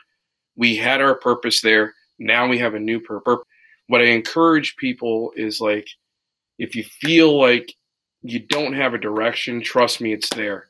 [0.55, 1.93] We had our purpose there.
[2.19, 3.41] Now we have a new purpose.
[3.89, 5.89] What I encourage people is like,
[6.59, 7.75] if you feel like
[8.23, 10.69] you don't have a direction, trust me, it's there.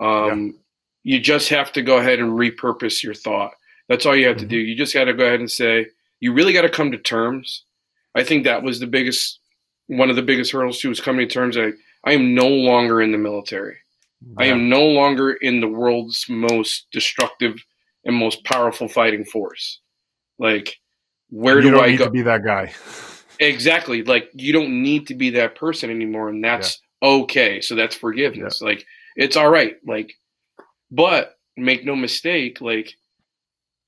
[0.00, 0.54] Um.
[1.02, 3.52] You just have to go ahead and repurpose your thought.
[3.88, 4.48] That's all you have mm-hmm.
[4.48, 4.56] to do.
[4.56, 5.86] You just got to go ahead and say,
[6.18, 7.62] you really got to come to terms.
[8.16, 9.38] I think that was the biggest,
[9.86, 11.74] one of the biggest hurdles too, was coming to terms that
[12.04, 13.76] I am no longer in the military.
[14.38, 17.62] I am no longer in the world's most destructive
[18.04, 19.80] and most powerful fighting force.
[20.38, 20.76] Like,
[21.28, 22.06] where you do I go?
[22.06, 22.72] To be that guy.
[23.40, 24.02] exactly.
[24.02, 27.08] Like, you don't need to be that person anymore, and that's yeah.
[27.08, 27.60] okay.
[27.60, 28.60] So that's forgiveness.
[28.60, 28.68] Yeah.
[28.68, 29.76] Like, it's all right.
[29.86, 30.14] Like,
[30.90, 32.60] but make no mistake.
[32.60, 32.94] Like,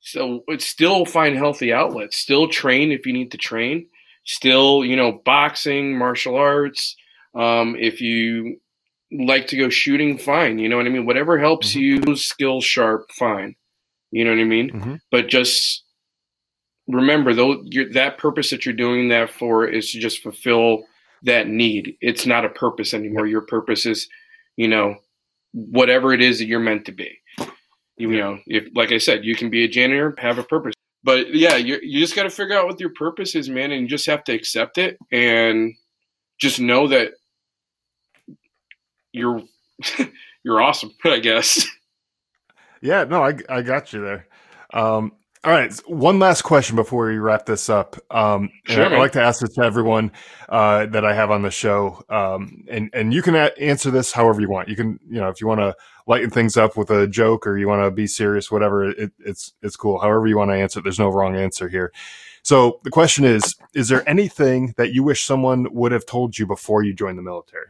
[0.01, 2.19] so it's still find healthy outlets.
[2.19, 3.87] Still train if you need to train.
[4.29, 6.95] Still, you know, boxing, martial arts.
[7.35, 8.61] Um, if you
[9.11, 10.59] like to go shooting, fine.
[10.59, 11.07] You know what I mean?
[11.07, 12.11] Whatever helps mm-hmm.
[12.11, 13.57] you skill sharp, fine.
[14.11, 14.71] You know what I mean?
[14.71, 14.95] Mm-hmm.
[15.11, 15.83] But just
[16.87, 20.85] remember though that purpose that you're doing that for is to just fulfill
[21.23, 21.97] that need.
[22.03, 23.27] It's not a purpose anymore.
[23.27, 24.09] Your purpose is,
[24.57, 24.97] you know,
[25.53, 27.17] whatever it is that you're meant to be.
[27.97, 30.75] You, you know, if like I said, you can be a janitor, have a purpose.
[31.09, 33.81] But yeah, you you just got to figure out what your purpose is, man, and
[33.81, 35.73] you just have to accept it and
[36.39, 37.13] just know that
[39.13, 39.41] you're
[40.45, 41.67] you're awesome, I guess.
[42.83, 44.27] Yeah, no, I I got you there.
[44.75, 47.97] Um, all right, one last question before we wrap this up.
[48.11, 50.13] Um, sure, I, I like to ask this to everyone
[50.51, 54.13] uh, that I have on the show, um, and and you can a- answer this
[54.13, 54.69] however you want.
[54.69, 55.75] You can, you know, if you want to
[56.09, 59.53] lighten things up with a joke or you want to be serious, whatever, it, it's
[59.63, 59.99] it's cool.
[59.99, 61.93] However you want to answer, there's no wrong answer here.
[62.43, 66.47] So the question is: Is there anything that you wish someone would have told you
[66.47, 67.67] before you joined the military?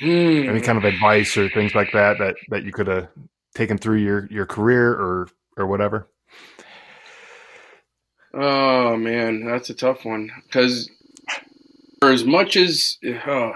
[0.00, 0.48] Hmm.
[0.48, 3.08] Any kind of advice or things like that that that you could have
[3.54, 6.08] taken through your your career or or whatever?
[8.34, 10.90] Oh man, that's a tough one because
[12.00, 13.52] for as much as oh,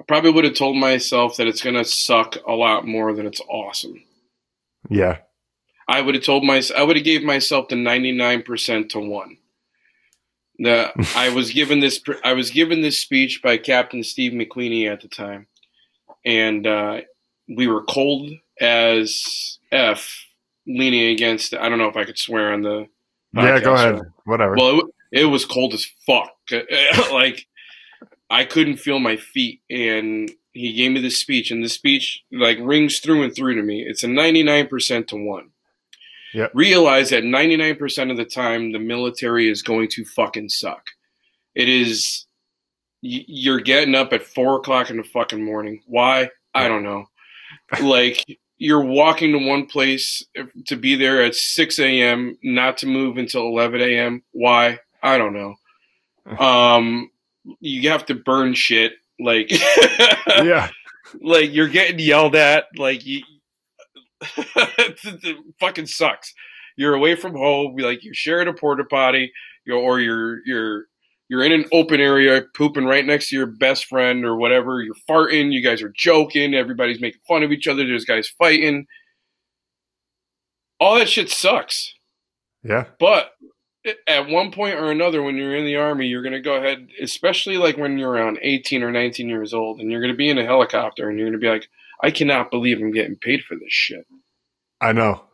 [0.00, 3.42] I probably would have told myself that it's gonna suck a lot more than it's
[3.50, 4.02] awesome.
[4.88, 5.18] Yeah,
[5.86, 8.98] I would have told myself I would have gave myself the ninety nine percent to
[8.98, 9.36] one.
[10.58, 15.02] The, I was given this I was given this speech by Captain Steve McQueenie at
[15.02, 15.46] the time,
[16.24, 17.02] and uh,
[17.54, 20.26] we were cold as f,
[20.66, 21.52] leaning against.
[21.52, 22.88] I don't know if I could swear on the.
[23.34, 24.00] yeah, go ahead.
[24.24, 24.54] Whatever.
[24.56, 26.32] Well, it, it was cold as fuck.
[27.12, 27.46] like
[28.30, 32.58] I couldn't feel my feet, and he gave me this speech, and the speech like
[32.60, 33.84] rings through and through to me.
[33.86, 35.50] It's a ninety nine percent to one.
[36.32, 36.52] Yep.
[36.54, 40.86] Realize that 99% of the time, the military is going to fucking suck.
[41.54, 42.26] It is,
[43.00, 45.82] you're getting up at four o'clock in the fucking morning.
[45.86, 46.30] Why?
[46.54, 47.06] I don't know.
[47.82, 48.24] like,
[48.58, 50.24] you're walking to one place
[50.66, 54.22] to be there at 6 a.m., not to move until 11 a.m.
[54.32, 54.78] Why?
[55.02, 55.54] I don't know.
[56.38, 57.10] Um,
[57.60, 58.92] you have to burn shit.
[59.18, 59.50] Like,
[60.28, 60.70] yeah.
[61.20, 62.64] Like, you're getting yelled at.
[62.76, 63.22] Like, you,
[64.36, 66.32] it fucking sucks.
[66.76, 69.32] You're away from home, like you're sharing a porta potty,
[69.66, 70.84] you're, or you're you're
[71.28, 74.82] you're in an open area pooping right next to your best friend or whatever.
[74.82, 75.52] You're farting.
[75.52, 76.54] You guys are joking.
[76.54, 77.86] Everybody's making fun of each other.
[77.86, 78.86] There's guys fighting.
[80.80, 81.94] All that shit sucks.
[82.64, 82.86] Yeah.
[82.98, 83.30] But
[84.06, 86.88] at one point or another, when you're in the army, you're going to go ahead,
[87.00, 90.28] especially like when you're around 18 or 19 years old, and you're going to be
[90.28, 91.68] in a helicopter and you're going to be like,
[92.02, 94.06] I cannot believe I'm getting paid for this shit.
[94.80, 95.24] I know.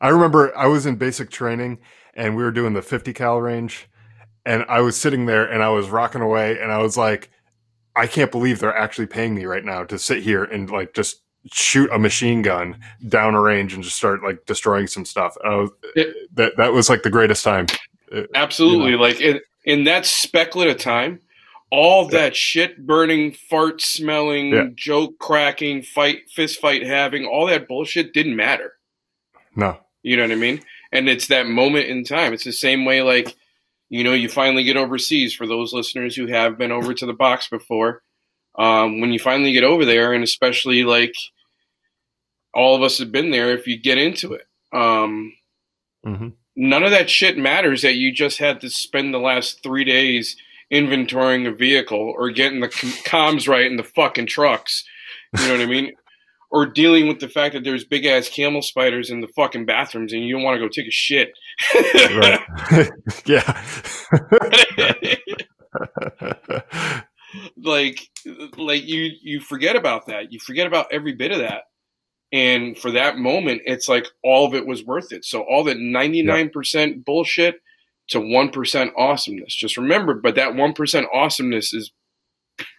[0.00, 1.78] I remember I was in basic training
[2.14, 3.88] and we were doing the 50 cal range
[4.44, 7.30] and I was sitting there and I was rocking away and I was like,
[7.94, 11.22] I can't believe they're actually paying me right now to sit here and like just
[11.52, 12.76] shoot a machine gun
[13.08, 15.36] down a range and just start like destroying some stuff.
[15.44, 17.66] Was, it, that that was like the greatest time.
[18.12, 19.02] Uh, Absolutely, you know?
[19.02, 21.20] like in, in that specklet of time,
[21.70, 22.20] all yeah.
[22.20, 24.68] that shit burning, fart smelling, yeah.
[24.74, 28.74] joke cracking, fight, fist fight having, all that bullshit didn't matter.
[29.54, 29.78] No.
[30.02, 30.62] You know what I mean?
[30.92, 32.32] And it's that moment in time.
[32.32, 33.34] It's the same way, like,
[33.88, 37.12] you know, you finally get overseas for those listeners who have been over to the
[37.12, 38.02] box before.
[38.58, 41.14] Um, when you finally get over there, and especially like
[42.56, 45.34] all of us have been there, if you get into it, um,
[46.04, 46.28] mm-hmm.
[46.56, 50.36] none of that shit matters that you just had to spend the last three days
[50.72, 54.84] inventorying a vehicle or getting the comms right in the fucking trucks.
[55.38, 55.92] You know what I mean?
[56.48, 60.12] Or dealing with the fact that there's big ass camel spiders in the fucking bathrooms
[60.12, 61.32] and you don't want to go take a shit.
[63.26, 63.62] yeah.
[67.58, 68.08] like
[68.56, 70.32] like you you forget about that.
[70.32, 71.64] You forget about every bit of that.
[72.32, 75.24] And for that moment, it's like all of it was worth it.
[75.24, 77.04] So all that 99% yep.
[77.04, 77.62] bullshit
[78.08, 79.54] to 1% awesomeness.
[79.54, 81.92] Just remember, but that 1% awesomeness is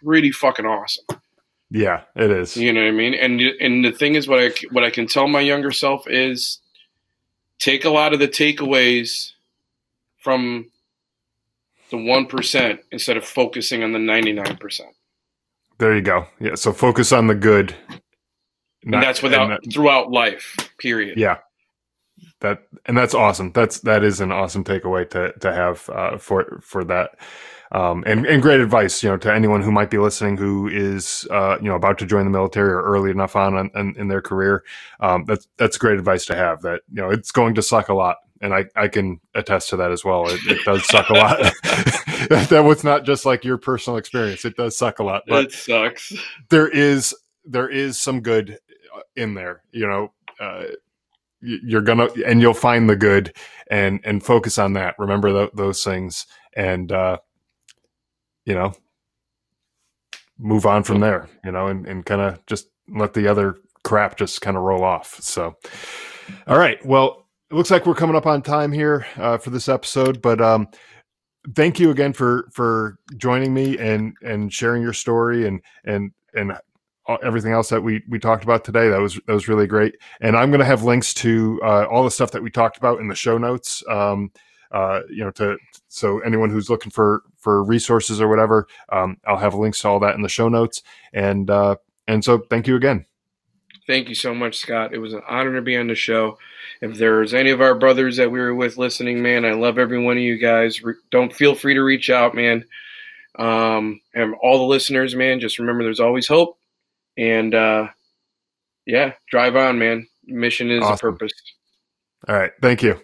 [0.03, 1.05] pretty fucking awesome.
[1.69, 2.55] Yeah, it is.
[2.55, 3.13] You know what I mean?
[3.13, 6.59] And and the thing is what I what I can tell my younger self is
[7.59, 9.33] take a lot of the takeaways
[10.19, 10.71] from
[11.89, 14.81] the 1% instead of focusing on the 99%.
[15.77, 16.25] There you go.
[16.39, 17.75] Yeah, so focus on the good.
[18.83, 21.17] Not, that's without that, throughout life, period.
[21.17, 21.37] Yeah
[22.39, 23.51] that and that's awesome.
[23.51, 27.11] That's that is an awesome takeaway to to have uh, for for that.
[27.69, 31.27] Um, and, and great advice, you know, to anyone who might be listening who is,
[31.31, 34.21] uh, you know, about to join the military or early enough on in, in their
[34.21, 34.63] career.
[35.01, 36.61] Um, that's that's great advice to have.
[36.61, 39.75] That you know, it's going to suck a lot, and I I can attest to
[39.77, 40.29] that as well.
[40.29, 41.39] It, it does suck a lot.
[42.29, 44.45] that was not just like your personal experience.
[44.45, 45.23] It does suck a lot.
[45.27, 46.13] But it sucks.
[46.49, 47.13] There is
[47.43, 48.59] there is some good
[49.15, 49.63] in there.
[49.71, 50.13] You know.
[50.39, 50.65] Uh,
[51.41, 53.31] you're gonna and you'll find the good
[53.69, 56.25] and and focus on that remember th- those things
[56.55, 57.17] and uh
[58.45, 58.73] you know
[60.39, 64.17] move on from there you know and, and kind of just let the other crap
[64.17, 65.55] just kind of roll off so
[66.47, 69.69] all right well it looks like we're coming up on time here uh, for this
[69.69, 70.67] episode but um
[71.55, 76.51] thank you again for for joining me and and sharing your story and and and
[77.23, 78.89] everything else that we we talked about today.
[78.89, 79.95] That was that was really great.
[80.21, 82.99] And I'm going to have links to uh, all the stuff that we talked about
[82.99, 83.83] in the show notes.
[83.89, 84.31] Um,
[84.71, 89.37] uh, you know, to so anyone who's looking for for resources or whatever, um, I'll
[89.37, 90.83] have links to all that in the show notes.
[91.13, 91.77] And uh,
[92.07, 93.05] and so thank you again.
[93.85, 94.93] Thank you so much, Scott.
[94.93, 96.37] It was an honor to be on the show.
[96.81, 100.03] If there's any of our brothers that we were with listening, man, I love every
[100.03, 100.83] one of you guys.
[100.83, 102.65] Re- don't feel free to reach out, man.
[103.39, 106.57] Um, and all the listeners, man, just remember there's always hope
[107.17, 107.87] and uh,
[108.85, 110.07] yeah, drive on, man.
[110.25, 111.09] Mission is awesome.
[111.09, 111.33] a purpose.
[112.27, 112.99] All right, thank you.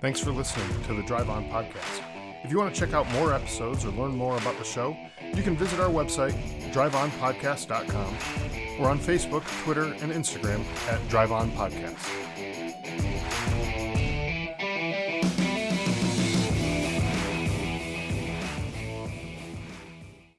[0.00, 2.02] Thanks for listening to the Drive On podcast.
[2.44, 4.96] If you want to check out more episodes or learn more about the show,
[5.34, 6.32] you can visit our website,
[6.72, 8.16] driveonpodcast.com,
[8.78, 11.96] or on Facebook, Twitter, and Instagram at Drive On Podcast.